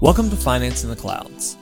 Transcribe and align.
Welcome 0.00 0.30
to 0.30 0.36
Finance 0.36 0.84
in 0.84 0.90
the 0.90 0.94
Clouds. 0.94 1.56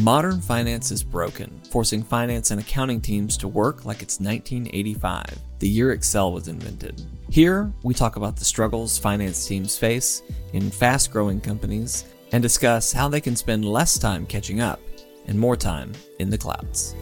Modern 0.00 0.42
finance 0.42 0.90
is 0.90 1.02
broken, 1.02 1.58
forcing 1.70 2.02
finance 2.02 2.50
and 2.50 2.60
accounting 2.60 3.00
teams 3.00 3.34
to 3.38 3.48
work 3.48 3.86
like 3.86 4.02
it's 4.02 4.20
1985, 4.20 5.24
the 5.58 5.68
year 5.70 5.92
Excel 5.92 6.30
was 6.30 6.48
invented. 6.48 7.00
Here, 7.30 7.72
we 7.82 7.94
talk 7.94 8.16
about 8.16 8.36
the 8.36 8.44
struggles 8.44 8.98
finance 8.98 9.46
teams 9.46 9.78
face 9.78 10.20
in 10.52 10.70
fast 10.70 11.10
growing 11.10 11.40
companies 11.40 12.04
and 12.32 12.42
discuss 12.42 12.92
how 12.92 13.08
they 13.08 13.22
can 13.22 13.34
spend 13.34 13.64
less 13.64 13.98
time 13.98 14.26
catching 14.26 14.60
up 14.60 14.80
and 15.26 15.40
more 15.40 15.56
time 15.56 15.92
in 16.18 16.28
the 16.28 16.36
clouds. 16.36 16.94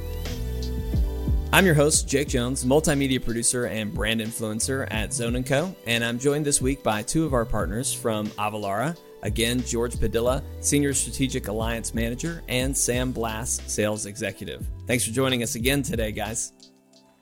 I'm 1.53 1.67
your 1.67 1.75
host, 1.75 2.09
Jake 2.09 2.29
Jones, 2.29 2.65
multimedia 2.65 3.25
producer 3.25 3.65
and 3.65 3.93
brand 3.93 4.21
influencer 4.21 4.87
at 4.93 5.13
Zone 5.13 5.43
& 5.43 5.45
Co., 5.45 5.75
and 5.89 6.05
I'm 6.05 6.21
joined 6.21 6.47
this 6.47 6.63
week 6.63 6.85
by 6.85 7.03
two 7.03 7.25
of 7.25 7.35
our 7.35 7.45
partners 7.45 7.93
from 7.93 8.29
Avalara, 8.39 8.97
Again, 9.23 9.63
George 9.65 9.95
Padilha, 9.95 10.43
Senior 10.61 10.95
Strategic 10.95 11.49
Alliance 11.49 11.95
Manager, 11.95 12.43
and 12.49 12.77
Sam 12.77 13.13
Blass, 13.13 13.61
Sales 13.67 14.07
Executive. 14.07 14.67
Thanks 14.87 15.05
for 15.05 15.13
joining 15.13 15.43
us 15.43 15.55
again 15.55 15.83
today, 15.83 16.13
guys. 16.13 16.53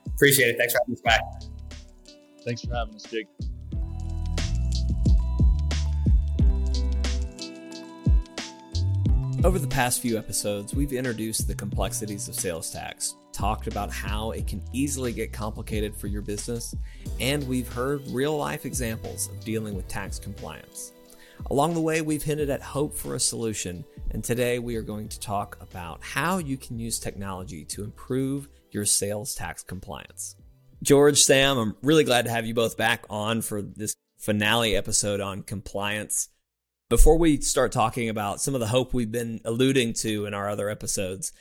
Appreciate 0.07 0.49
it. 0.49 0.57
Thanks 0.57 0.73
for 0.73 0.79
having 0.83 0.95
us 0.95 1.01
back. 1.01 1.21
Thanks 2.45 2.61
for 2.61 2.75
having 2.75 2.95
us, 2.95 3.03
Jake. 3.03 3.27
Over 9.43 9.59
the 9.59 9.67
past 9.67 10.01
few 10.01 10.17
episodes, 10.17 10.73
we've 10.73 10.91
introduced 10.91 11.47
the 11.47 11.53
complexities 11.53 12.27
of 12.27 12.33
sales 12.33 12.71
tax, 12.71 13.15
talked 13.31 13.67
about 13.67 13.91
how 13.91 14.31
it 14.31 14.47
can 14.47 14.59
easily 14.73 15.13
get 15.13 15.33
complicated 15.33 15.95
for 15.95 16.07
your 16.07 16.23
business, 16.23 16.73
and 17.19 17.47
we've 17.47 17.71
heard 17.71 18.01
real 18.07 18.35
life 18.35 18.65
examples 18.65 19.29
of 19.29 19.39
dealing 19.45 19.75
with 19.75 19.87
tax 19.87 20.17
compliance. 20.17 20.93
Along 21.49 21.73
the 21.73 21.81
way, 21.81 22.01
we've 22.01 22.23
hinted 22.23 22.49
at 22.49 22.61
hope 22.61 22.95
for 22.95 23.13
a 23.13 23.19
solution, 23.19 23.85
and 24.11 24.23
today 24.23 24.57
we 24.57 24.75
are 24.77 24.81
going 24.81 25.07
to 25.09 25.19
talk 25.19 25.57
about 25.61 25.99
how 26.01 26.37
you 26.39 26.57
can 26.57 26.79
use 26.79 26.99
technology 26.99 27.63
to 27.65 27.83
improve 27.83 28.49
your 28.71 28.85
sales 28.85 29.35
tax 29.35 29.61
compliance. 29.61 30.35
George, 30.81 31.23
Sam, 31.23 31.57
I'm 31.57 31.75
really 31.81 32.03
glad 32.03 32.25
to 32.25 32.31
have 32.31 32.45
you 32.45 32.53
both 32.53 32.77
back 32.77 33.05
on 33.09 33.41
for 33.41 33.61
this 33.61 33.95
finale 34.17 34.75
episode 34.75 35.21
on 35.21 35.43
compliance. 35.43 36.29
Before 36.89 37.17
we 37.17 37.41
start 37.41 37.71
talking 37.71 38.09
about 38.09 38.41
some 38.41 38.53
of 38.53 38.59
the 38.59 38.67
hope 38.67 38.93
we've 38.93 39.11
been 39.11 39.39
alluding 39.45 39.93
to 39.93 40.25
in 40.25 40.33
our 40.33 40.49
other 40.49 40.69
episodes, 40.69 41.31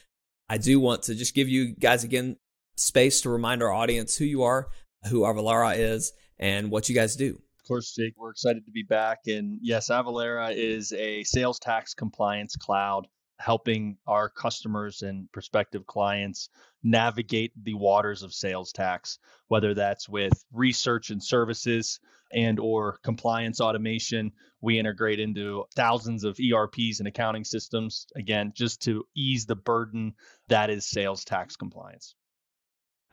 I 0.49 0.59
do 0.59 0.79
want 0.81 1.05
to 1.05 1.15
just 1.15 1.35
give 1.35 1.49
you 1.49 1.75
guys 1.75 2.05
again 2.05 2.37
space 2.77 3.23
to 3.23 3.31
remind 3.31 3.63
our 3.63 3.73
audience 3.73 4.17
who 4.17 4.25
you 4.25 4.43
are, 4.43 4.69
who 5.09 5.21
Avalara 5.21 5.79
is, 5.79 6.13
and 6.39 6.71
what 6.71 6.89
you 6.89 6.95
guys 6.95 7.17
do 7.17 7.41
course, 7.65 7.95
Jake, 7.95 8.15
we're 8.17 8.31
excited 8.31 8.65
to 8.67 8.73
be 8.73 8.83
back. 8.83 9.21
And 9.27 9.59
yes, 9.63 9.89
Avalara 9.89 10.55
is 10.55 10.93
a 10.93 11.25
sales 11.25 11.59
tax 11.59 11.95
compliance 11.95 12.57
cloud 12.57 13.07
helping 13.39 13.97
our 14.07 14.29
customers 14.29 15.03
and 15.03 15.31
prospective 15.33 15.87
clients 15.87 16.49
navigate 16.83 17.53
the 17.63 17.75
waters 17.75 18.23
of 18.23 18.33
sales 18.33 18.73
tax 18.73 19.19
whether 19.49 19.75
that's 19.75 20.09
with 20.09 20.33
research 20.53 21.11
and 21.11 21.23
services 21.23 22.01
and 22.33 22.59
or 22.59 22.99
compliance 23.05 23.61
automation. 23.61 24.33
We 24.61 24.79
integrate 24.79 25.21
into 25.21 25.65
thousands 25.77 26.25
of 26.25 26.37
erps 26.37 26.99
and 26.99 27.07
accounting 27.07 27.45
systems 27.45 28.07
again 28.17 28.53
just 28.57 28.83
to 28.83 29.05
ease 29.15 29.47
the 29.47 29.57
burden 29.57 30.15
that 30.49 30.71
is 30.71 30.87
sales 30.87 31.25
tax 31.25 31.57
compliance. 31.57 32.15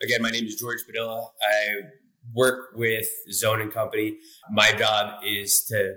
Again 0.01 0.21
my 0.21 0.31
name 0.31 0.45
is 0.45 0.55
george 0.55 0.79
padilha. 0.89 1.27
I 1.43 1.83
work 2.33 2.69
with 2.75 3.07
Zone 3.31 3.61
and 3.61 3.73
Company. 3.73 4.17
My 4.51 4.71
job 4.73 5.21
is 5.25 5.65
to 5.65 5.95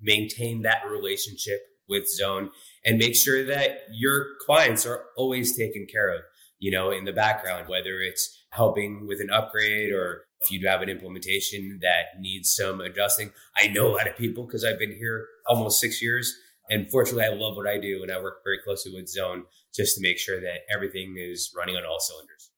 maintain 0.00 0.62
that 0.62 0.82
relationship 0.88 1.60
with 1.88 2.08
Zone 2.08 2.50
and 2.84 2.98
make 2.98 3.16
sure 3.16 3.44
that 3.44 3.82
your 3.92 4.36
clients 4.44 4.86
are 4.86 5.04
always 5.16 5.56
taken 5.56 5.86
care 5.90 6.14
of, 6.14 6.22
you 6.58 6.70
know, 6.70 6.90
in 6.90 7.04
the 7.04 7.12
background, 7.12 7.68
whether 7.68 8.00
it's 8.00 8.44
helping 8.50 9.06
with 9.06 9.20
an 9.20 9.30
upgrade 9.30 9.92
or 9.92 10.24
if 10.40 10.50
you 10.50 10.66
have 10.68 10.82
an 10.82 10.88
implementation 10.88 11.78
that 11.82 12.20
needs 12.20 12.54
some 12.54 12.80
adjusting. 12.80 13.30
I 13.56 13.68
know 13.68 13.88
a 13.88 13.94
lot 13.96 14.08
of 14.08 14.16
people 14.16 14.44
because 14.44 14.64
I've 14.64 14.78
been 14.78 14.96
here 14.96 15.26
almost 15.46 15.80
six 15.80 16.02
years. 16.02 16.34
And 16.68 16.90
fortunately, 16.90 17.24
I 17.24 17.28
love 17.28 17.56
what 17.56 17.68
I 17.68 17.78
do 17.78 18.02
and 18.02 18.10
I 18.10 18.20
work 18.20 18.38
very 18.44 18.58
closely 18.64 18.92
with 18.92 19.08
Zone 19.08 19.44
just 19.74 19.96
to 19.96 20.02
make 20.02 20.18
sure 20.18 20.40
that 20.40 20.60
everything 20.72 21.14
is 21.16 21.52
running 21.56 21.76
on 21.76 21.84
all 21.84 22.00
cylinders. 22.00 22.50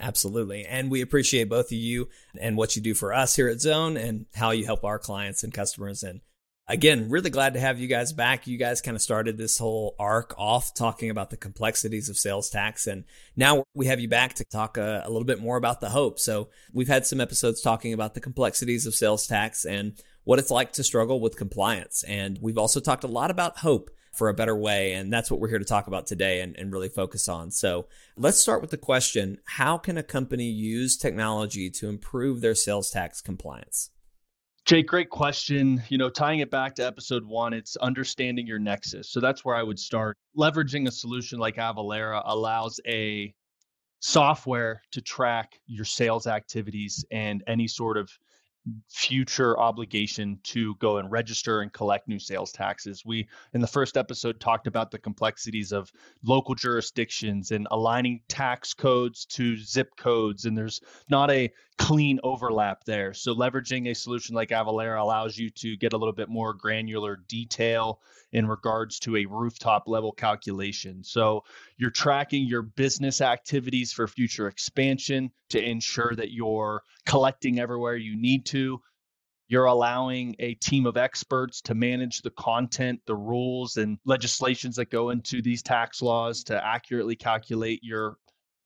Absolutely. 0.00 0.64
And 0.64 0.90
we 0.90 1.02
appreciate 1.02 1.48
both 1.48 1.66
of 1.66 1.72
you 1.72 2.08
and 2.38 2.56
what 2.56 2.74
you 2.74 2.82
do 2.82 2.94
for 2.94 3.12
us 3.12 3.36
here 3.36 3.48
at 3.48 3.60
Zone 3.60 3.96
and 3.96 4.26
how 4.34 4.50
you 4.50 4.64
help 4.64 4.84
our 4.84 4.98
clients 4.98 5.44
and 5.44 5.52
customers. 5.52 6.02
And 6.02 6.22
again, 6.68 7.10
really 7.10 7.28
glad 7.28 7.52
to 7.54 7.60
have 7.60 7.78
you 7.78 7.86
guys 7.86 8.12
back. 8.12 8.46
You 8.46 8.56
guys 8.56 8.80
kind 8.80 8.96
of 8.96 9.02
started 9.02 9.36
this 9.36 9.58
whole 9.58 9.94
arc 9.98 10.34
off 10.38 10.72
talking 10.72 11.10
about 11.10 11.28
the 11.28 11.36
complexities 11.36 12.08
of 12.08 12.16
sales 12.16 12.48
tax. 12.48 12.86
And 12.86 13.04
now 13.36 13.64
we 13.74 13.86
have 13.86 14.00
you 14.00 14.08
back 14.08 14.34
to 14.34 14.44
talk 14.44 14.78
a, 14.78 15.02
a 15.04 15.10
little 15.10 15.24
bit 15.24 15.40
more 15.40 15.58
about 15.58 15.80
the 15.80 15.90
hope. 15.90 16.18
So 16.18 16.48
we've 16.72 16.88
had 16.88 17.06
some 17.06 17.20
episodes 17.20 17.60
talking 17.60 17.92
about 17.92 18.14
the 18.14 18.20
complexities 18.20 18.86
of 18.86 18.94
sales 18.94 19.26
tax 19.26 19.66
and 19.66 20.00
what 20.24 20.38
it's 20.38 20.50
like 20.50 20.72
to 20.72 20.84
struggle 20.84 21.20
with 21.20 21.36
compliance. 21.36 22.04
And 22.04 22.38
we've 22.40 22.58
also 22.58 22.80
talked 22.80 23.04
a 23.04 23.08
lot 23.08 23.30
about 23.30 23.58
hope 23.58 23.90
for 24.20 24.28
a 24.28 24.34
better 24.34 24.54
way. 24.54 24.92
And 24.92 25.10
that's 25.10 25.30
what 25.30 25.40
we're 25.40 25.48
here 25.48 25.58
to 25.58 25.64
talk 25.64 25.86
about 25.86 26.06
today 26.06 26.42
and, 26.42 26.54
and 26.58 26.70
really 26.70 26.90
focus 26.90 27.26
on. 27.26 27.50
So 27.50 27.86
let's 28.18 28.38
start 28.38 28.60
with 28.60 28.70
the 28.70 28.76
question 28.76 29.38
How 29.46 29.78
can 29.78 29.96
a 29.96 30.02
company 30.02 30.50
use 30.50 30.98
technology 30.98 31.70
to 31.70 31.88
improve 31.88 32.42
their 32.42 32.54
sales 32.54 32.90
tax 32.90 33.22
compliance? 33.22 33.88
Jake, 34.66 34.88
great 34.88 35.08
question. 35.08 35.82
You 35.88 35.96
know, 35.96 36.10
tying 36.10 36.40
it 36.40 36.50
back 36.50 36.74
to 36.74 36.86
episode 36.86 37.24
one, 37.24 37.54
it's 37.54 37.76
understanding 37.76 38.46
your 38.46 38.58
nexus. 38.58 39.08
So 39.08 39.20
that's 39.20 39.42
where 39.42 39.56
I 39.56 39.62
would 39.62 39.78
start. 39.78 40.18
Leveraging 40.36 40.86
a 40.86 40.90
solution 40.90 41.38
like 41.38 41.56
Avalara 41.56 42.20
allows 42.26 42.78
a 42.86 43.32
software 44.00 44.82
to 44.92 45.00
track 45.00 45.58
your 45.66 45.86
sales 45.86 46.26
activities 46.26 47.06
and 47.10 47.42
any 47.46 47.66
sort 47.66 47.96
of 47.96 48.10
future 48.88 49.58
obligation 49.58 50.38
to 50.42 50.74
go 50.76 50.98
and 50.98 51.10
register 51.10 51.60
and 51.60 51.72
collect 51.72 52.08
new 52.08 52.18
sales 52.18 52.52
taxes. 52.52 53.04
We, 53.04 53.28
in 53.54 53.60
the 53.60 53.66
first 53.66 53.96
episode, 53.96 54.38
talked 54.38 54.66
about 54.66 54.90
the 54.90 54.98
complexities 54.98 55.72
of 55.72 55.90
local 56.22 56.54
jurisdictions 56.54 57.50
and 57.50 57.66
aligning 57.70 58.20
tax 58.28 58.74
codes 58.74 59.24
to 59.26 59.56
zip 59.56 59.96
codes, 59.96 60.44
and 60.44 60.56
there's 60.56 60.80
not 61.08 61.30
a 61.30 61.50
clean 61.78 62.20
overlap 62.22 62.84
there. 62.84 63.14
So, 63.14 63.34
leveraging 63.34 63.88
a 63.88 63.94
solution 63.94 64.34
like 64.34 64.50
Avalara 64.50 65.00
allows 65.00 65.38
you 65.38 65.48
to 65.50 65.76
get 65.76 65.94
a 65.94 65.96
little 65.96 66.12
bit 66.12 66.28
more 66.28 66.52
granular 66.52 67.16
detail 67.28 68.00
in 68.32 68.46
regards 68.46 68.98
to 69.00 69.16
a 69.16 69.24
rooftop 69.24 69.84
level 69.86 70.12
calculation. 70.12 71.02
So, 71.02 71.44
you're 71.78 71.90
tracking 71.90 72.44
your 72.44 72.62
business 72.62 73.22
activities 73.22 73.92
for 73.92 74.06
future 74.06 74.46
expansion 74.46 75.30
to 75.48 75.62
ensure 75.62 76.14
that 76.14 76.32
you're 76.32 76.82
collecting 77.06 77.58
everywhere 77.58 77.96
you 77.96 78.14
need 78.14 78.44
to. 78.50 78.80
You're 79.48 79.64
allowing 79.64 80.36
a 80.38 80.54
team 80.54 80.86
of 80.86 80.96
experts 80.96 81.60
to 81.62 81.74
manage 81.74 82.22
the 82.22 82.30
content, 82.30 83.00
the 83.06 83.16
rules, 83.16 83.76
and 83.76 83.98
legislations 84.04 84.76
that 84.76 84.90
go 84.90 85.10
into 85.10 85.42
these 85.42 85.62
tax 85.62 86.00
laws 86.00 86.44
to 86.44 86.64
accurately 86.64 87.16
calculate 87.16 87.80
your 87.82 88.16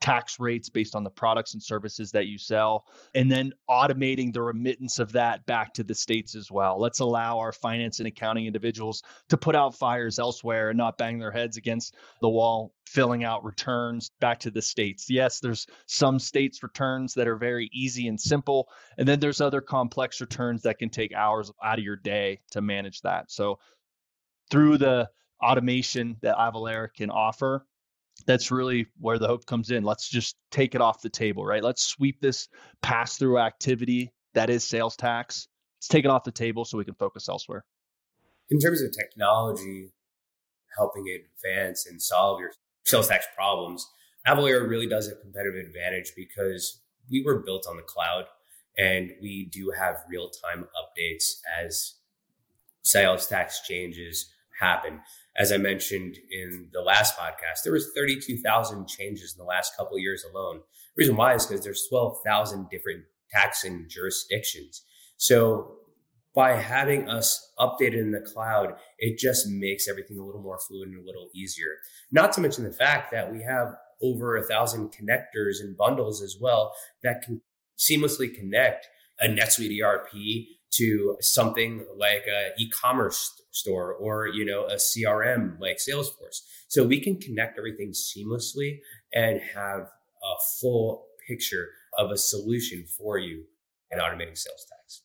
tax 0.05 0.39
rates 0.39 0.69
based 0.69 0.95
on 0.95 1.03
the 1.03 1.09
products 1.09 1.55
and 1.55 1.63
services 1.63 2.13
that 2.13 2.27
you 2.27 2.37
sell, 2.37 2.85
and 3.15 3.33
then 3.33 3.51
automating 3.71 4.35
the 4.35 4.43
remittance 4.43 4.99
of 4.99 5.13
that 5.13 5.47
back 5.47 5.73
to 5.73 5.83
the 5.83 5.95
states 5.95 6.35
as 6.35 6.51
well. 6.51 6.79
Let's 6.79 7.01
allow 7.01 7.39
our 7.39 7.53
finance 7.53 8.01
and 8.01 8.07
accounting 8.07 8.45
individuals 8.45 9.03
to 9.31 9.39
put 9.39 9.57
out 9.57 9.75
fires 9.75 10.19
elsewhere 10.19 10.69
and 10.69 10.77
not 10.77 10.99
bang 10.99 11.19
their 11.19 11.31
heads 11.31 11.57
against 11.57 11.95
the 12.21 12.29
wall 12.29 12.75
filling 12.87 13.25
out 13.25 13.45
returns 13.45 14.11
back 14.21 14.41
to 14.41 14.51
the 14.51 14.61
states. 14.61 15.09
Yes, 15.09 15.41
there's 15.41 15.67
some 15.87 16.19
states 16.19 16.63
returns 16.63 17.15
that 17.15 17.27
are 17.27 17.37
very 17.37 17.71
easy 17.73 18.07
and 18.07 18.21
simple, 18.21 18.69
and 18.99 19.09
then 19.09 19.21
there's 19.21 19.41
other 19.41 19.63
complex 19.63 20.21
returns 20.21 20.61
that 20.65 20.79
can 20.79 20.91
take 20.91 21.15
hours 21.15 21.51
out 21.65 21.79
of 21.79 21.85
your 21.85 21.97
day 21.97 22.41
to 22.51 22.61
manage 22.61 23.01
that. 23.01 23.31
So 23.31 23.59
through 24.51 24.77
the 24.77 25.09
automation 25.43 26.19
that 26.21 26.37
Avalara 26.37 26.89
can 26.95 27.09
offer, 27.09 27.65
that's 28.27 28.51
really 28.51 28.87
where 28.99 29.19
the 29.19 29.27
hope 29.27 29.47
comes 29.47 29.71
in. 29.71 29.85
Let's 29.85 30.09
just 30.09 30.37
take 30.51 30.75
it 30.75 30.81
off 30.81 31.03
the 31.03 31.11
table, 31.11 31.45
right? 31.45 31.63
Let's 31.63 31.83
sweep 31.83 32.21
this 32.21 32.49
pass 32.83 33.17
through 33.17 33.39
activity 33.39 34.13
that 34.35 34.51
is 34.51 34.65
sales 34.65 34.97
tax. 34.97 35.49
Let's 35.79 35.89
take 35.89 36.05
it 36.05 36.11
off 36.11 36.25
the 36.25 36.33
table 36.33 36.65
so 36.65 36.79
we 36.79 36.85
can 36.85 36.95
focus 36.95 37.29
elsewhere. 37.29 37.65
In 38.51 38.59
terms 38.59 38.83
of 38.83 38.93
technology 38.93 39.93
helping 40.77 41.05
advance 41.09 41.87
and 41.87 42.01
solve 42.01 42.41
your 42.41 42.51
sales 42.85 43.09
tax 43.09 43.27
problems, 43.35 43.89
Avalara 44.27 44.69
really 44.69 44.89
does 44.89 45.09
a 45.09 45.17
competitive 45.17 45.67
advantage 45.67 46.13
because 46.17 46.81
we 47.11 47.23
were 47.23 47.43
built 47.43 47.67
on 47.69 47.77
the 47.77 47.83
cloud 47.83 48.25
and 48.77 49.13
we 49.21 49.47
do 49.53 49.73
have 49.77 49.97
real 50.09 50.31
time 50.31 50.67
updates 50.77 51.41
as 51.61 51.95
sales 52.83 53.27
tax 53.27 53.61
changes 53.67 54.34
happen 54.61 55.01
as 55.37 55.51
I 55.51 55.57
mentioned 55.57 56.17
in 56.31 56.69
the 56.73 56.81
last 56.81 57.17
podcast, 57.17 57.65
there 57.65 57.73
was 57.73 57.91
32,000 57.95 58.87
changes 58.87 59.35
in 59.35 59.39
the 59.39 59.49
last 59.49 59.77
couple 59.77 59.99
years 59.99 60.25
alone. 60.25 60.59
The 60.59 61.03
reason 61.03 61.17
why 61.17 61.35
is 61.35 61.47
because 61.47 61.65
there's 61.65 61.87
12,000 61.89 62.69
different 62.71 63.05
taxing 63.31 63.87
jurisdictions. 63.89 64.83
So 65.17 65.77
by 66.35 66.53
having 66.53 67.09
us 67.09 67.53
updated 67.59 68.01
in 68.01 68.13
the 68.13 68.21
cloud, 68.21 68.75
it 68.99 69.19
just 69.19 69.49
makes 69.49 69.89
everything 69.89 70.19
a 70.19 70.25
little 70.25 70.43
more 70.43 70.59
fluid 70.59 70.89
and 70.89 71.03
a 71.03 71.07
little 71.07 71.31
easier. 71.35 71.77
Not 72.13 72.33
to 72.35 72.41
mention 72.41 72.65
the 72.65 72.73
fact 72.73 73.11
that 73.13 73.33
we 73.33 73.43
have 73.43 73.75
over 74.03 74.37
a 74.37 74.43
thousand 74.45 74.93
connectors 74.93 75.61
and 75.61 75.77
bundles 75.77 76.23
as 76.23 76.37
well 76.41 76.75
that 77.03 77.23
can 77.23 77.41
seamlessly 77.79 78.33
connect 78.33 78.87
a 79.21 79.27
NetSuite 79.27 79.83
ERP 79.83 80.11
to 80.77 81.17
something 81.21 81.85
like 81.97 82.25
a 82.27 82.51
e-commerce 82.59 83.41
store 83.51 83.95
or 83.95 84.29
you 84.29 84.45
know 84.45 84.65
a 84.65 84.75
CRM 84.75 85.59
like 85.61 85.79
Salesforce. 85.79 86.41
So 86.69 86.85
we 86.85 87.01
can 87.01 87.21
connect 87.21 87.59
everything 87.59 87.93
seamlessly 87.93 88.79
and 89.13 89.41
have 89.55 89.81
a 89.81 90.35
full 90.61 91.07
picture 91.29 91.69
of 91.99 92.11
a 92.11 92.19
solution 92.19 92.85
for 92.99 93.19
you 93.19 93.45
in 93.91 93.99
automating 93.99 94.37
sales 94.37 94.67
tax. 94.69 95.03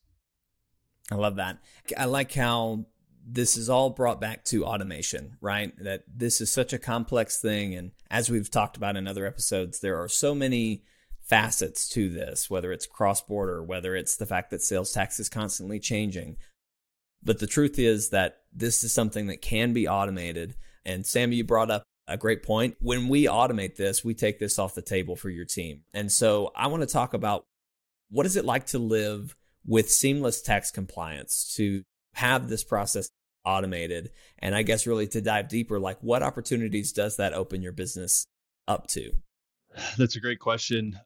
I 1.11 1.15
love 1.15 1.35
that. 1.37 1.59
I 1.97 2.05
like 2.05 2.33
how 2.33 2.85
this 3.31 3.57
is 3.57 3.69
all 3.69 3.91
brought 3.91 4.19
back 4.19 4.43
to 4.45 4.65
automation, 4.65 5.37
right? 5.41 5.73
That 5.83 6.03
this 6.07 6.41
is 6.41 6.51
such 6.51 6.73
a 6.73 6.79
complex 6.79 7.39
thing. 7.39 7.75
And 7.75 7.91
as 8.09 8.29
we've 8.29 8.49
talked 8.49 8.77
about 8.77 8.95
in 8.95 9.07
other 9.07 9.25
episodes, 9.25 9.79
there 9.79 10.01
are 10.01 10.07
so 10.07 10.33
many 10.33 10.83
facets 11.29 11.87
to 11.89 12.09
this, 12.09 12.49
whether 12.49 12.71
it's 12.71 12.87
cross 12.87 13.21
border, 13.21 13.63
whether 13.63 13.95
it's 13.95 14.17
the 14.17 14.25
fact 14.25 14.49
that 14.49 14.61
sales 14.61 14.91
tax 14.91 15.19
is 15.19 15.29
constantly 15.29 15.79
changing. 15.79 16.37
But 17.23 17.39
the 17.39 17.47
truth 17.47 17.77
is 17.77 18.09
that 18.09 18.39
this 18.51 18.83
is 18.83 18.91
something 18.91 19.27
that 19.27 19.41
can 19.41 19.71
be 19.71 19.87
automated. 19.87 20.55
And 20.85 21.05
Sam, 21.05 21.31
you 21.31 21.43
brought 21.43 21.69
up 21.69 21.83
a 22.07 22.17
great 22.17 22.43
point. 22.43 22.77
When 22.79 23.07
we 23.07 23.25
automate 23.25 23.75
this, 23.75 24.03
we 24.03 24.15
take 24.15 24.39
this 24.39 24.57
off 24.57 24.73
the 24.73 24.81
table 24.81 25.15
for 25.15 25.29
your 25.29 25.45
team. 25.45 25.81
And 25.93 26.11
so 26.11 26.51
I 26.55 26.67
want 26.67 26.81
to 26.81 26.87
talk 26.87 27.13
about 27.13 27.43
what 28.09 28.25
is 28.25 28.35
it 28.35 28.45
like 28.45 28.65
to 28.67 28.79
live 28.79 29.35
with 29.65 29.91
seamless 29.91 30.41
tax 30.41 30.71
compliance 30.71 31.53
to 31.57 31.83
have 32.15 32.49
this 32.49 32.63
process 32.63 33.09
automated 33.45 34.11
and 34.39 34.53
i 34.53 34.61
guess 34.61 34.85
really 34.85 35.07
to 35.07 35.21
dive 35.21 35.47
deeper 35.47 35.79
like 35.79 35.97
what 36.01 36.21
opportunities 36.21 36.91
does 36.91 37.15
that 37.15 37.33
open 37.33 37.61
your 37.61 37.71
business 37.71 38.25
up 38.67 38.85
to 38.87 39.11
that's 39.97 40.17
a 40.17 40.19
great 40.19 40.39
question 40.39 40.99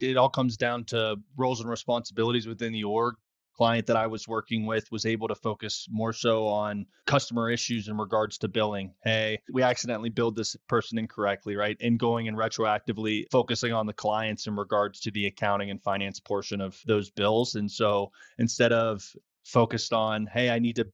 it 0.00 0.16
all 0.16 0.28
comes 0.28 0.56
down 0.56 0.84
to 0.84 1.16
roles 1.36 1.60
and 1.60 1.68
responsibilities 1.68 2.46
within 2.46 2.72
the 2.72 2.84
org 2.84 3.14
client 3.58 3.88
that 3.88 3.96
I 3.96 4.06
was 4.06 4.28
working 4.28 4.66
with 4.66 4.90
was 4.92 5.04
able 5.04 5.26
to 5.28 5.34
focus 5.34 5.88
more 5.90 6.12
so 6.12 6.46
on 6.46 6.86
customer 7.06 7.50
issues 7.50 7.88
in 7.88 7.98
regards 7.98 8.38
to 8.38 8.48
billing. 8.48 8.94
Hey, 9.02 9.40
we 9.52 9.62
accidentally 9.62 10.10
billed 10.10 10.36
this 10.36 10.56
person 10.68 10.96
incorrectly, 10.96 11.56
right? 11.56 11.76
And 11.80 11.98
going 11.98 12.28
and 12.28 12.36
retroactively 12.36 13.24
focusing 13.32 13.72
on 13.72 13.86
the 13.86 13.92
clients 13.92 14.46
in 14.46 14.54
regards 14.54 15.00
to 15.00 15.10
the 15.10 15.26
accounting 15.26 15.70
and 15.70 15.82
finance 15.82 16.20
portion 16.20 16.60
of 16.60 16.80
those 16.86 17.10
bills. 17.10 17.56
And 17.56 17.68
so 17.68 18.12
instead 18.38 18.72
of 18.72 19.04
focused 19.44 19.92
on, 19.92 20.26
hey, 20.26 20.50
I 20.50 20.60
need 20.60 20.76
to 20.76 20.86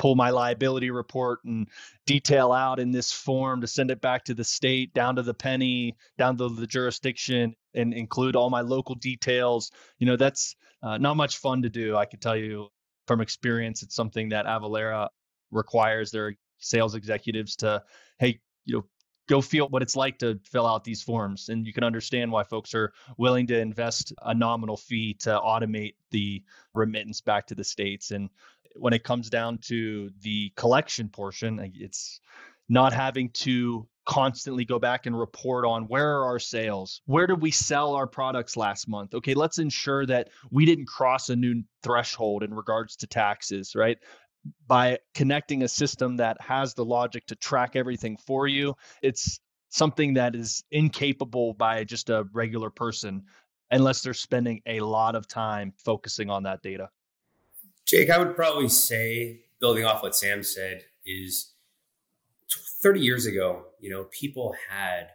pull 0.00 0.14
my 0.14 0.30
liability 0.30 0.90
report 0.90 1.40
and 1.44 1.68
detail 2.06 2.52
out 2.52 2.80
in 2.80 2.90
this 2.90 3.12
form 3.12 3.60
to 3.60 3.66
send 3.66 3.90
it 3.90 4.00
back 4.00 4.24
to 4.24 4.32
the 4.32 4.42
state 4.42 4.94
down 4.94 5.14
to 5.16 5.22
the 5.22 5.34
penny 5.34 5.94
down 6.16 6.38
to 6.38 6.48
the 6.48 6.66
jurisdiction 6.66 7.54
and 7.74 7.92
include 7.92 8.34
all 8.34 8.48
my 8.48 8.62
local 8.62 8.94
details. 8.94 9.70
You 9.98 10.06
know 10.06 10.16
that's 10.16 10.56
uh, 10.82 10.96
not 10.96 11.18
much 11.18 11.36
fun 11.36 11.60
to 11.60 11.68
do 11.68 11.94
i 11.98 12.06
can 12.06 12.18
tell 12.18 12.36
you 12.36 12.68
from 13.06 13.20
experience. 13.20 13.82
It's 13.82 13.94
something 13.94 14.30
that 14.30 14.46
Avalara 14.46 15.08
requires 15.50 16.10
their 16.10 16.34
sales 16.58 16.94
executives 16.94 17.56
to 17.56 17.82
hey 18.18 18.40
you 18.64 18.76
know 18.76 18.84
go 19.28 19.40
feel 19.40 19.68
what 19.68 19.82
it's 19.82 19.94
like 19.94 20.18
to 20.18 20.40
fill 20.44 20.66
out 20.66 20.82
these 20.82 21.02
forms. 21.02 21.50
And 21.50 21.64
you 21.64 21.72
can 21.72 21.84
understand 21.84 22.32
why 22.32 22.42
folks 22.42 22.74
are 22.74 22.92
willing 23.16 23.46
to 23.46 23.58
invest 23.60 24.12
a 24.22 24.34
nominal 24.34 24.76
fee 24.76 25.14
to 25.20 25.30
automate 25.38 25.94
the 26.10 26.42
remittance 26.74 27.20
back 27.20 27.46
to 27.46 27.54
the 27.54 27.62
states. 27.62 28.10
And 28.10 28.28
when 28.76 28.92
it 28.92 29.04
comes 29.04 29.30
down 29.30 29.58
to 29.58 30.10
the 30.20 30.52
collection 30.56 31.08
portion, 31.08 31.72
it's 31.74 32.20
not 32.68 32.92
having 32.92 33.30
to 33.30 33.86
constantly 34.06 34.64
go 34.64 34.78
back 34.78 35.06
and 35.06 35.18
report 35.18 35.64
on 35.64 35.84
where 35.84 36.18
are 36.18 36.24
our 36.24 36.38
sales? 36.38 37.00
Where 37.06 37.26
did 37.26 37.40
we 37.40 37.50
sell 37.50 37.94
our 37.94 38.06
products 38.06 38.56
last 38.56 38.88
month? 38.88 39.14
Okay, 39.14 39.34
let's 39.34 39.58
ensure 39.58 40.06
that 40.06 40.30
we 40.50 40.64
didn't 40.64 40.86
cross 40.86 41.28
a 41.28 41.36
new 41.36 41.62
threshold 41.82 42.42
in 42.42 42.54
regards 42.54 42.96
to 42.96 43.06
taxes, 43.06 43.74
right? 43.74 43.98
By 44.66 44.98
connecting 45.14 45.62
a 45.62 45.68
system 45.68 46.16
that 46.16 46.40
has 46.40 46.74
the 46.74 46.84
logic 46.84 47.26
to 47.26 47.36
track 47.36 47.76
everything 47.76 48.16
for 48.26 48.48
you, 48.48 48.74
it's 49.02 49.38
something 49.68 50.14
that 50.14 50.34
is 50.34 50.64
incapable 50.70 51.54
by 51.54 51.84
just 51.84 52.10
a 52.10 52.26
regular 52.32 52.70
person 52.70 53.24
unless 53.70 54.02
they're 54.02 54.14
spending 54.14 54.60
a 54.66 54.80
lot 54.80 55.14
of 55.14 55.28
time 55.28 55.72
focusing 55.84 56.30
on 56.30 56.42
that 56.44 56.62
data. 56.62 56.88
Jake, 57.90 58.08
I 58.08 58.18
would 58.18 58.36
probably 58.36 58.68
say, 58.68 59.40
building 59.58 59.84
off 59.84 60.04
what 60.04 60.14
Sam 60.14 60.44
said, 60.44 60.84
is 61.04 61.54
30 62.80 63.00
years 63.00 63.26
ago, 63.26 63.64
you 63.80 63.90
know, 63.90 64.04
people 64.04 64.54
had 64.68 65.08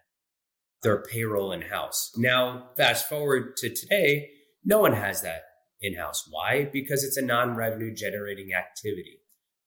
their 0.83 1.01
payroll 1.01 1.53
in 1.53 1.61
house. 1.61 2.11
Now, 2.17 2.71
fast 2.75 3.07
forward 3.07 3.55
to 3.57 3.69
today, 3.73 4.31
no 4.65 4.79
one 4.79 4.91
has 4.91 5.21
that 5.21 5.43
in 5.79 5.95
house. 5.95 6.27
Why? 6.29 6.65
Because 6.65 7.05
it's 7.05 7.15
a 7.15 7.21
non 7.21 7.55
revenue 7.55 7.95
generating 7.95 8.53
activity. 8.53 9.21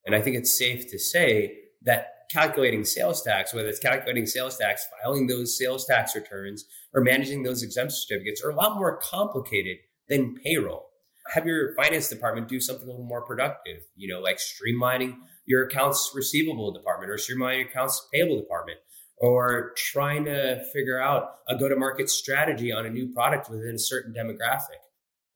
And 0.05 0.15
I 0.15 0.21
think 0.21 0.37
it's 0.37 0.59
safe 0.59 0.91
to 0.91 0.99
say 0.99 1.61
that 1.81 2.29
calculating 2.31 2.85
sales 2.85 3.23
tax, 3.23 3.55
whether 3.55 3.69
it's 3.69 3.79
calculating 3.79 4.27
sales 4.27 4.59
tax, 4.59 4.87
filing 5.03 5.29
those 5.29 5.57
sales 5.57 5.87
tax 5.87 6.15
returns, 6.15 6.67
or 6.93 7.01
managing 7.01 7.43
those 7.43 7.63
exempt 7.63 7.95
certificates, 7.95 8.45
are 8.45 8.51
a 8.51 8.55
lot 8.55 8.77
more 8.77 8.99
complicated 8.99 9.79
than 10.11 10.35
payroll 10.35 10.88
have 11.29 11.47
your 11.47 11.75
finance 11.75 12.09
department 12.09 12.49
do 12.49 12.61
something 12.61 12.87
a 12.87 12.91
little 12.91 13.05
more 13.05 13.23
productive, 13.23 13.83
you 13.97 14.09
know, 14.09 14.21
like 14.21 14.39
streamlining 14.39 15.17
your 15.47 15.67
accounts 15.67 16.13
receivable 16.15 16.73
department 16.73 17.11
or 17.11 17.17
streamlining 17.17 17.61
your 17.61 17.69
accounts 17.69 18.07
payable 18.13 18.39
department 18.39 18.79
or 19.17 19.73
trying 19.77 20.25
to 20.25 20.65
figure 20.73 21.01
out 21.01 21.37
a 21.49 21.57
go 21.57 21.69
to 21.69 21.77
market 21.77 22.09
strategy 22.09 22.73
on 22.73 22.87
a 22.87 22.91
new 22.91 23.13
product 23.13 23.51
within 23.51 23.75
a 23.75 23.79
certain 23.79 24.15
demographic. 24.15 24.81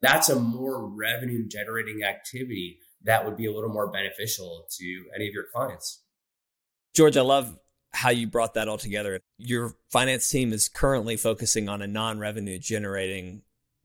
That's 0.01 0.29
a 0.29 0.39
more 0.39 0.87
revenue 0.87 1.47
generating 1.47 2.03
activity 2.03 2.79
that 3.05 3.25
would 3.25 3.37
be 3.37 3.47
a 3.47 3.53
little 3.53 3.73
more 3.73 3.91
beneficial 3.91 4.67
to 4.79 5.05
any 5.15 5.29
of 5.29 5.35
your 5.35 5.45
clients. 5.53 6.03
George, 6.95 7.17
I 7.17 7.23
love 7.23 7.59
how 7.93 8.11
you 8.11 8.27
brought 8.27 8.55
that 8.55 8.69
all 8.69 8.79
together. 8.79 9.21
Your 9.39 9.75
finance 9.91 10.29
team 10.29 10.53
is 10.53 10.69
currently 10.69 11.17
focusing 11.17 11.69
on 11.69 11.83
a 11.83 11.87
non 11.87 12.19
revenue 12.19 12.59
generating 12.59 13.43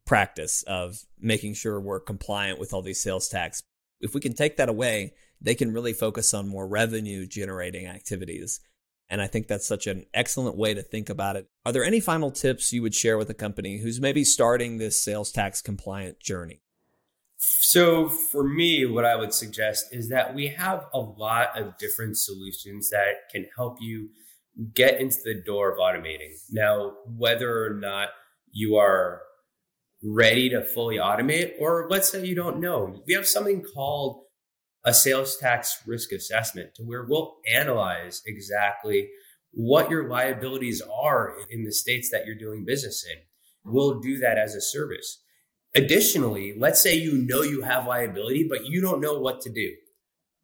practice 0.07 0.63
of 0.63 1.03
making 1.19 1.53
sure 1.53 1.79
we're 1.79 1.99
compliant 1.99 2.59
with 2.59 2.73
all 2.73 2.81
these 2.81 3.01
sales 3.01 3.27
tax. 3.27 3.61
If 4.01 4.15
we 4.15 4.21
can 4.21 4.33
take 4.33 4.57
that 4.57 4.69
away, 4.69 5.13
they 5.39 5.53
can 5.53 5.73
really 5.73 5.93
focus 5.93 6.33
on 6.33 6.47
more 6.47 6.67
revenue 6.67 7.27
generating 7.27 7.85
activities. 7.85 8.59
And 9.09 9.21
I 9.21 9.27
think 9.27 9.47
that's 9.47 9.67
such 9.67 9.87
an 9.87 10.05
excellent 10.13 10.57
way 10.57 10.73
to 10.73 10.81
think 10.81 11.09
about 11.09 11.35
it. 11.35 11.47
Are 11.65 11.71
there 11.71 11.83
any 11.83 11.99
final 11.99 12.31
tips 12.31 12.73
you 12.73 12.81
would 12.81 12.95
share 12.95 13.17
with 13.17 13.29
a 13.29 13.35
company 13.35 13.77
who's 13.77 14.01
maybe 14.01 14.23
starting 14.23 14.77
this 14.77 14.99
sales 14.99 15.31
tax 15.31 15.61
compliant 15.61 16.19
journey? 16.19 16.61
So, 17.37 18.09
for 18.09 18.43
me, 18.43 18.85
what 18.85 19.05
I 19.05 19.15
would 19.15 19.31
suggest 19.31 19.93
is 19.93 20.09
that 20.09 20.33
we 20.33 20.47
have 20.47 20.87
a 20.91 20.99
lot 20.99 21.57
of 21.59 21.77
different 21.77 22.17
solutions 22.17 22.89
that 22.89 23.29
can 23.31 23.45
help 23.55 23.77
you 23.79 24.09
get 24.73 24.99
into 24.99 25.17
the 25.23 25.35
door 25.35 25.71
of 25.71 25.77
automating. 25.77 26.31
Now, 26.51 26.95
whether 27.05 27.63
or 27.63 27.75
not 27.75 28.09
you 28.51 28.77
are 28.77 29.21
ready 30.03 30.49
to 30.49 30.63
fully 30.63 30.97
automate, 30.97 31.53
or 31.59 31.87
let's 31.89 32.09
say 32.09 32.25
you 32.25 32.35
don't 32.35 32.59
know. 32.59 33.01
We 33.07 33.13
have 33.13 33.27
something 33.27 33.63
called 33.63 34.23
a 34.83 34.93
sales 34.93 35.37
tax 35.37 35.81
risk 35.85 36.11
assessment 36.11 36.75
to 36.75 36.83
where 36.83 37.05
we'll 37.05 37.37
analyze 37.51 38.21
exactly 38.25 39.09
what 39.51 39.89
your 39.89 40.07
liabilities 40.07 40.81
are 40.81 41.35
in 41.49 41.63
the 41.63 41.71
states 41.71 42.09
that 42.11 42.25
you're 42.25 42.35
doing 42.35 42.63
business 42.65 43.05
in. 43.05 43.17
We'll 43.71 43.99
do 43.99 44.17
that 44.19 44.37
as 44.37 44.55
a 44.55 44.61
service. 44.61 45.23
Additionally, 45.75 46.53
let's 46.57 46.81
say 46.81 46.95
you 46.95 47.13
know 47.13 47.41
you 47.41 47.61
have 47.61 47.87
liability, 47.87 48.47
but 48.47 48.65
you 48.65 48.81
don't 48.81 49.01
know 49.01 49.19
what 49.19 49.41
to 49.41 49.49
do. 49.49 49.73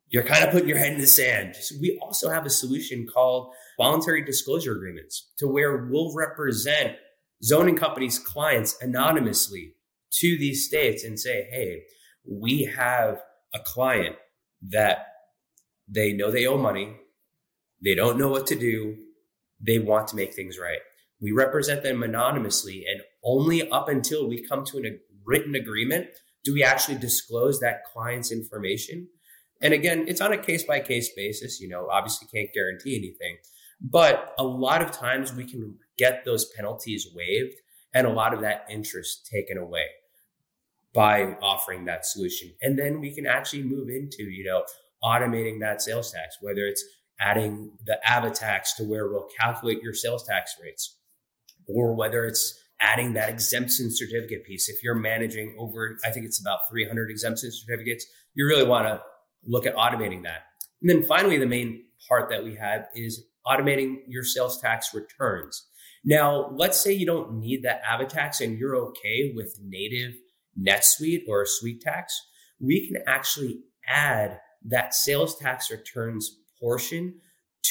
You're 0.09 0.23
kind 0.23 0.43
of 0.43 0.51
putting 0.51 0.69
your 0.69 0.77
head 0.77 0.93
in 0.93 0.99
the 0.99 1.07
sand. 1.07 1.55
We 1.79 1.97
also 2.01 2.29
have 2.29 2.45
a 2.45 2.51
solution 2.51 3.07
called 3.11 3.53
voluntary 3.77 4.23
disclosure 4.23 4.73
agreements 4.73 5.31
to 5.37 5.47
where 5.47 5.87
we'll 5.89 6.13
represent 6.13 6.97
zoning 7.43 7.75
companies' 7.75 8.19
clients 8.19 8.77
anonymously 8.81 9.75
to 10.11 10.37
these 10.37 10.65
states 10.65 11.03
and 11.03 11.19
say, 11.19 11.47
hey, 11.51 11.83
we 12.25 12.63
have 12.63 13.21
a 13.53 13.59
client 13.59 14.15
that 14.69 15.07
they 15.87 16.13
know 16.13 16.31
they 16.31 16.45
owe 16.45 16.57
money, 16.57 16.95
they 17.83 17.95
don't 17.95 18.17
know 18.17 18.29
what 18.29 18.47
to 18.47 18.55
do, 18.55 18.95
they 19.59 19.79
want 19.79 20.07
to 20.07 20.15
make 20.15 20.33
things 20.33 20.57
right. 20.57 20.79
We 21.19 21.31
represent 21.31 21.83
them 21.83 22.03
anonymously, 22.03 22.85
and 22.87 23.01
only 23.23 23.69
up 23.69 23.89
until 23.89 24.27
we 24.27 24.45
come 24.45 24.63
to 24.65 24.79
a 24.79 24.97
written 25.25 25.55
agreement 25.55 26.07
do 26.43 26.53
we 26.53 26.63
actually 26.63 26.97
disclose 26.97 27.59
that 27.59 27.85
client's 27.93 28.31
information. 28.31 29.07
And 29.61 29.73
again, 29.73 30.05
it's 30.07 30.19
on 30.19 30.33
a 30.33 30.37
case 30.37 30.63
by 30.63 30.81
case 30.81 31.09
basis. 31.15 31.61
You 31.61 31.69
know, 31.69 31.87
obviously 31.89 32.27
can't 32.33 32.53
guarantee 32.53 32.97
anything, 32.97 33.37
but 33.83 34.33
a 34.39 34.43
lot 34.43 34.81
of 34.81 34.91
times 34.91 35.33
we 35.33 35.45
can 35.45 35.75
get 35.97 36.25
those 36.25 36.45
penalties 36.55 37.07
waived 37.13 37.55
and 37.93 38.07
a 38.07 38.09
lot 38.09 38.33
of 38.33 38.41
that 38.41 38.65
interest 38.69 39.29
taken 39.31 39.57
away. 39.57 39.85
by 40.93 41.35
offering 41.41 41.85
that 41.85 42.05
solution. 42.05 42.51
And 42.61 42.77
then 42.77 42.99
we 42.99 43.13
can 43.13 43.25
actually 43.25 43.63
move 43.63 43.89
into, 43.89 44.23
you 44.23 44.45
know, 44.45 44.63
automating 45.03 45.59
that 45.59 45.81
sales 45.81 46.11
tax, 46.11 46.37
whether 46.39 46.61
it's 46.61 46.83
adding 47.19 47.71
the 47.85 47.99
AvaTax 48.07 48.75
to 48.77 48.83
where 48.83 49.09
we'll 49.09 49.27
calculate 49.39 49.81
your 49.81 49.93
sales 49.93 50.25
tax 50.25 50.55
rates, 50.61 50.97
or 51.67 51.95
whether 51.95 52.25
it's 52.25 52.59
adding 52.79 53.13
that 53.13 53.29
exemption 53.29 53.87
certificate 53.89 54.45
piece. 54.45 54.69
If 54.69 54.83
you're 54.83 54.95
managing 54.95 55.55
over, 55.57 55.97
I 56.05 56.11
think 56.11 56.25
it's 56.25 56.39
about 56.39 56.59
300 56.69 57.09
exemption 57.09 57.51
certificates, 57.51 58.05
you 58.33 58.45
really 58.45 58.65
want 58.65 58.87
to 58.87 59.01
look 59.45 59.65
at 59.65 59.75
automating 59.75 60.23
that. 60.23 60.43
And 60.81 60.89
then 60.89 61.03
finally, 61.03 61.37
the 61.37 61.45
main 61.45 61.85
part 62.07 62.29
that 62.29 62.43
we 62.43 62.55
have 62.55 62.87
is 62.95 63.25
automating 63.45 63.97
your 64.07 64.23
sales 64.23 64.59
tax 64.61 64.93
returns. 64.93 65.67
Now, 66.05 66.51
let's 66.55 66.79
say 66.79 66.91
you 66.93 67.05
don't 67.05 67.39
need 67.39 67.63
that 67.63 67.83
AvaTax 67.83 68.41
and 68.41 68.57
you're 68.57 68.75
okay 68.75 69.31
with 69.33 69.59
native 69.63 70.13
NetSuite 70.59 71.23
or 71.27 71.45
SuiteTax. 71.45 72.05
We 72.59 72.87
can 72.87 73.01
actually 73.07 73.61
add 73.87 74.39
that 74.65 74.93
sales 74.93 75.37
tax 75.37 75.71
returns 75.71 76.39
portion 76.59 77.19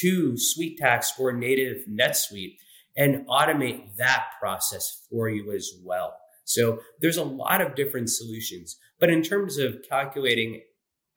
to 0.00 0.32
SuiteTax 0.32 1.18
or 1.18 1.32
native 1.32 1.84
NetSuite 1.88 2.56
and 2.96 3.26
automate 3.26 3.96
that 3.96 4.26
process 4.40 5.06
for 5.10 5.28
you 5.28 5.52
as 5.52 5.70
well. 5.82 6.14
So 6.44 6.80
there's 7.00 7.16
a 7.16 7.24
lot 7.24 7.60
of 7.60 7.74
different 7.74 8.10
solutions. 8.10 8.76
But 8.98 9.10
in 9.10 9.22
terms 9.22 9.58
of 9.58 9.82
calculating 9.88 10.62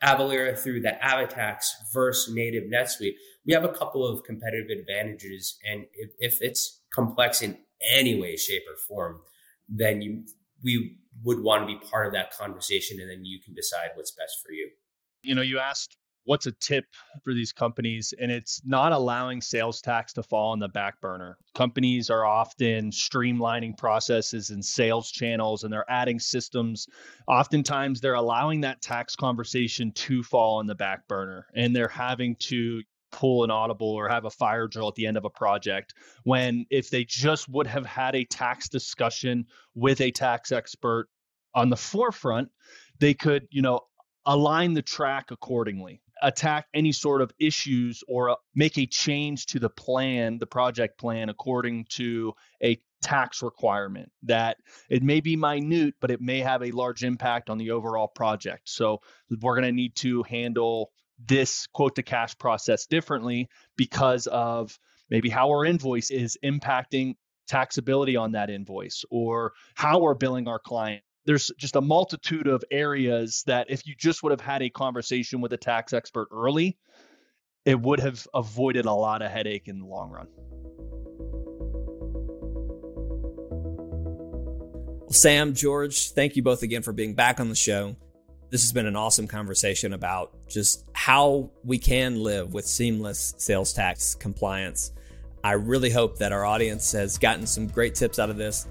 Avalara 0.04 0.58
through 0.58 0.82
the 0.82 0.98
AvaTax 1.04 1.66
versus 1.94 2.34
native 2.34 2.66
NetSuite, 2.66 3.16
we 3.46 3.54
have 3.54 3.64
a 3.64 3.70
couple 3.70 4.06
of 4.06 4.24
competitive 4.24 4.70
advantages. 4.70 5.58
And 5.70 5.86
if, 5.94 6.10
if 6.20 6.42
it's 6.42 6.82
complex 6.92 7.42
in 7.42 7.58
any 7.94 8.20
way, 8.20 8.36
shape, 8.36 8.64
or 8.70 8.78
form, 8.78 9.22
then 9.70 10.02
you 10.02 10.24
we 10.64 10.98
would 11.24 11.42
want 11.42 11.62
to 11.62 11.68
be 11.68 11.80
part 11.90 12.08
of 12.08 12.14
that 12.14 12.36
conversation 12.36 13.00
and 13.00 13.10
then 13.10 13.24
you 13.24 13.40
can 13.40 13.54
decide 13.54 13.90
what's 13.96 14.12
best 14.12 14.40
for 14.44 14.52
you. 14.52 14.70
You 15.22 15.36
know, 15.36 15.42
you 15.42 15.60
asked 15.60 15.96
what's 16.26 16.48
a 16.48 16.52
tip 16.54 16.86
for 17.24 17.34
these 17.34 17.54
companies 17.54 18.14
and 18.20 18.32
it's 18.32 18.62
not 18.66 18.92
allowing 18.92 19.42
sales 19.42 19.80
tax 19.80 20.12
to 20.14 20.24
fall 20.24 20.52
on 20.52 20.60
the 20.60 20.68
back 20.68 21.00
burner 21.00 21.38
companies 21.54 22.10
are 22.10 22.26
often 22.26 22.90
streamlining 22.90 23.78
processes 23.78 24.50
and 24.50 24.66
sales 24.66 25.12
channels 25.12 25.64
and 25.64 25.72
they're 25.72 25.90
adding 25.90 26.20
systems 26.20 26.88
oftentimes 27.28 28.02
they're 28.02 28.16
allowing 28.16 28.62
that 28.62 28.82
tax 28.82 29.16
conversation 29.16 29.92
to 29.92 30.24
fall 30.24 30.58
on 30.58 30.66
the 30.66 30.76
back 30.76 31.08
burner 31.08 31.46
and 31.56 31.76
they're 31.76 31.88
having 31.88 32.36
to 32.38 32.82
pull 33.16 33.46
an 33.46 33.52
audible 33.52 33.88
or 33.88 34.10
have 34.10 34.26
a 34.26 34.30
fire 34.30 34.68
drill 34.68 34.90
at 34.90 34.96
the 34.96 35.08
end 35.08 35.16
of 35.16 35.24
a 35.24 35.30
project 35.30 35.94
when 36.24 36.66
if 36.70 36.90
they 36.90 37.06
just 37.06 37.48
would 37.48 37.66
have 37.66 37.86
had 37.86 38.14
a 38.14 38.26
tax 38.26 38.68
discussion 38.68 39.46
with 39.74 40.02
a 40.02 40.12
tax 40.12 40.52
expert 40.52 41.08
on 41.54 41.70
the 41.70 41.78
forefront 41.78 42.50
they 43.00 43.14
could 43.14 43.48
you 43.52 43.62
know 43.62 43.80
align 44.26 44.74
the 44.74 44.82
track 44.82 45.32
accordingly 45.32 46.02
attack 46.22 46.66
any 46.74 46.92
sort 46.92 47.22
of 47.22 47.32
issues 47.40 48.04
or 48.08 48.32
uh, 48.32 48.36
make 48.56 48.78
a 48.78 48.86
change 48.86 49.46
to 49.46 49.60
the 49.60 49.70
plan, 49.70 50.40
the 50.40 50.48
project 50.48 50.98
plan, 50.98 51.30
according 51.30 51.86
to 51.90 52.34
a 52.64 52.80
tax 53.02 53.44
requirement 53.44 54.12
that 54.24 54.58
it 54.90 55.04
may 55.04 55.20
be 55.20 55.36
minute, 55.36 55.94
but 56.00 56.12
it 56.12 56.22
may 56.22 56.40
have 56.40 56.64
a 56.64 56.72
large 56.72 57.04
impact 57.04 57.50
on 57.50 57.58
the 57.58 57.72
overall 57.72 58.08
project. 58.08 58.68
So 58.70 59.02
we're 59.42 59.56
going 59.56 59.68
to 59.68 59.72
need 59.72 59.96
to 59.98 60.24
handle 60.24 60.92
this 61.24 61.68
quote 61.68 61.96
to 61.96 62.04
cash 62.04 62.38
process 62.38 62.86
differently 62.86 63.50
because 63.78 64.28
of 64.28 64.78
maybe 65.10 65.30
how 65.30 65.50
our 65.50 65.66
invoice 65.66 66.12
is 66.12 66.38
impacting 66.44 67.16
taxability 67.50 68.20
on 68.20 68.34
that 68.34 68.50
invoice 68.50 69.06
or 69.10 69.54
how 69.76 70.00
we're 70.00 70.16
billing 70.16 70.48
our 70.48 70.60
client 70.60 71.04
there's 71.26 71.52
just 71.58 71.76
a 71.76 71.82
multitude 71.82 72.48
of 72.48 72.64
areas 72.72 73.44
that 73.48 73.68
if 73.70 73.86
you 73.88 73.96
just 73.98 74.24
would 74.24 74.32
have 74.32 74.42
had 74.42 74.62
a 74.62 74.70
conversation 74.70 75.42
with 75.42 75.52
a 75.54 75.58
tax 75.58 75.92
expert 75.92 76.28
early, 76.32 76.78
it 77.66 77.80
would 77.80 78.00
have 78.00 78.28
avoided 78.34 78.86
a 78.86 78.94
lot 78.94 79.22
of 79.22 79.32
headache 79.32 79.68
in 79.68 79.80
the 79.80 79.86
long 79.86 80.12
run. 80.12 80.28
Sam, 85.10 85.54
George, 85.54 86.12
thank 86.12 86.36
you 86.36 86.44
both 86.44 86.62
again 86.62 86.84
for 86.84 86.92
being 86.92 87.16
back 87.16 87.40
on 87.40 87.50
the 87.50 87.56
show. 87.56 87.96
This 88.56 88.62
has 88.62 88.72
been 88.72 88.86
an 88.86 88.96
awesome 88.96 89.28
conversation 89.28 89.92
about 89.92 90.32
just 90.48 90.86
how 90.94 91.50
we 91.66 91.78
can 91.78 92.24
live 92.24 92.54
with 92.54 92.66
seamless 92.66 93.36
sales 93.38 93.74
tax 93.74 94.16
compliance. 94.16 94.94
I 95.44 95.56
really 95.56 95.90
hope 95.90 96.18
that 96.20 96.32
our 96.32 96.46
audience 96.46 96.94
has 96.94 97.18
gotten 97.18 97.46
some 97.46 97.68
great 97.68 97.96
tips 97.96 98.18
out 98.18 98.30
of 98.30 98.38
this 98.38 98.66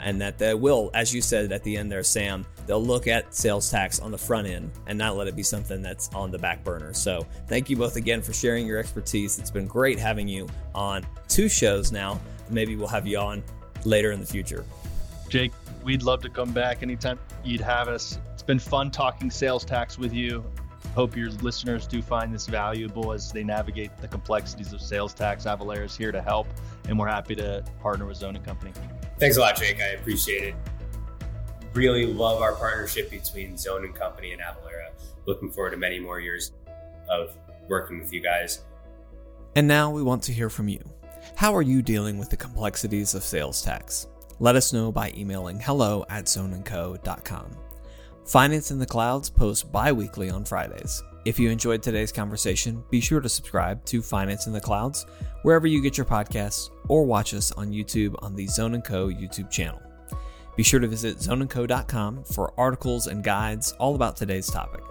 and 0.00 0.20
that 0.20 0.38
they 0.38 0.54
will, 0.54 0.92
as 0.94 1.12
you 1.12 1.20
said 1.20 1.50
at 1.50 1.64
the 1.64 1.76
end 1.76 1.90
there, 1.90 2.04
Sam, 2.04 2.46
they'll 2.68 2.80
look 2.80 3.08
at 3.08 3.34
sales 3.34 3.68
tax 3.68 3.98
on 3.98 4.12
the 4.12 4.18
front 4.18 4.46
end 4.46 4.70
and 4.86 4.96
not 4.96 5.16
let 5.16 5.26
it 5.26 5.34
be 5.34 5.42
something 5.42 5.82
that's 5.82 6.08
on 6.14 6.30
the 6.30 6.38
back 6.38 6.62
burner. 6.62 6.94
So 6.94 7.26
thank 7.48 7.68
you 7.68 7.76
both 7.76 7.96
again 7.96 8.22
for 8.22 8.32
sharing 8.32 8.68
your 8.68 8.78
expertise. 8.78 9.40
It's 9.40 9.50
been 9.50 9.66
great 9.66 9.98
having 9.98 10.28
you 10.28 10.48
on 10.76 11.04
two 11.26 11.48
shows 11.48 11.90
now. 11.90 12.20
Maybe 12.50 12.76
we'll 12.76 12.86
have 12.86 13.08
you 13.08 13.18
on 13.18 13.42
later 13.84 14.12
in 14.12 14.20
the 14.20 14.26
future. 14.26 14.64
Jake, 15.28 15.52
we'd 15.82 16.02
love 16.02 16.22
to 16.22 16.28
come 16.28 16.52
back 16.52 16.82
anytime 16.82 17.18
you'd 17.44 17.60
have 17.60 17.88
us. 17.88 18.18
It's 18.32 18.42
been 18.42 18.58
fun 18.58 18.90
talking 18.90 19.30
sales 19.30 19.64
tax 19.64 19.98
with 19.98 20.12
you. 20.12 20.44
Hope 20.94 21.16
your 21.16 21.30
listeners 21.30 21.86
do 21.86 22.00
find 22.02 22.32
this 22.32 22.46
valuable 22.46 23.12
as 23.12 23.32
they 23.32 23.42
navigate 23.42 23.96
the 23.98 24.06
complexities 24.06 24.72
of 24.72 24.80
sales 24.80 25.12
tax. 25.12 25.44
Avalara 25.44 25.84
is 25.84 25.96
here 25.96 26.12
to 26.12 26.22
help, 26.22 26.46
and 26.88 26.96
we're 26.98 27.08
happy 27.08 27.34
to 27.34 27.64
partner 27.80 28.06
with 28.06 28.18
Zone 28.18 28.36
and 28.36 28.44
Company. 28.44 28.72
Thanks 29.18 29.36
a 29.36 29.40
lot, 29.40 29.56
Jake. 29.56 29.80
I 29.80 29.88
appreciate 29.88 30.44
it. 30.44 30.54
Really 31.72 32.06
love 32.06 32.40
our 32.40 32.54
partnership 32.54 33.10
between 33.10 33.56
Zone 33.56 33.84
and 33.84 33.94
Company 33.94 34.32
and 34.32 34.40
Avalara. 34.40 34.90
Looking 35.26 35.50
forward 35.50 35.70
to 35.70 35.76
many 35.76 35.98
more 35.98 36.20
years 36.20 36.52
of 37.08 37.36
working 37.68 37.98
with 37.98 38.12
you 38.12 38.20
guys. 38.20 38.62
And 39.56 39.66
now 39.66 39.90
we 39.90 40.02
want 40.02 40.22
to 40.24 40.32
hear 40.32 40.50
from 40.50 40.68
you. 40.68 40.80
How 41.34 41.56
are 41.56 41.62
you 41.62 41.82
dealing 41.82 42.18
with 42.18 42.30
the 42.30 42.36
complexities 42.36 43.14
of 43.14 43.24
sales 43.24 43.62
tax? 43.62 44.06
Let 44.40 44.56
us 44.56 44.72
know 44.72 44.90
by 44.90 45.12
emailing 45.16 45.60
hello 45.60 46.04
at 46.08 46.24
zoneandco.com. 46.24 47.56
Finance 48.24 48.70
in 48.70 48.78
the 48.78 48.86
Clouds 48.86 49.30
posts 49.30 49.62
bi 49.62 49.92
weekly 49.92 50.30
on 50.30 50.44
Fridays. 50.44 51.02
If 51.24 51.38
you 51.38 51.50
enjoyed 51.50 51.82
today's 51.82 52.12
conversation, 52.12 52.82
be 52.90 53.00
sure 53.00 53.20
to 53.20 53.28
subscribe 53.28 53.84
to 53.86 54.02
Finance 54.02 54.46
in 54.46 54.52
the 54.52 54.60
Clouds 54.60 55.06
wherever 55.42 55.66
you 55.66 55.80
get 55.80 55.96
your 55.96 56.06
podcasts 56.06 56.70
or 56.88 57.04
watch 57.04 57.32
us 57.32 57.52
on 57.52 57.70
YouTube 57.70 58.14
on 58.22 58.34
the 58.34 58.46
Zone 58.46 58.80
& 58.82 58.82
Co 58.82 59.08
YouTube 59.08 59.50
channel. 59.50 59.80
Be 60.56 60.62
sure 60.62 60.80
to 60.80 60.86
visit 60.86 61.18
zoneandco.com 61.18 62.24
for 62.24 62.52
articles 62.58 63.06
and 63.06 63.24
guides 63.24 63.72
all 63.72 63.94
about 63.94 64.16
today's 64.16 64.46
topic. 64.46 64.82